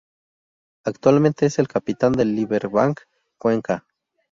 [0.83, 3.01] Actualmente es el capitán del Liberbank
[3.37, 3.85] Cuenca.